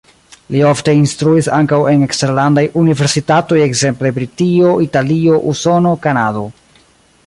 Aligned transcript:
Li 0.53 0.61
ofte 0.69 0.95
instruis 0.99 1.49
ankaŭ 1.57 1.79
en 1.91 2.07
eksterlandaj 2.07 2.65
universitatoj, 2.85 3.61
ekzemple 3.67 4.13
Britio, 4.19 4.75
Italio, 4.89 5.41
Usono, 5.53 5.97
Kanado. 6.07 6.49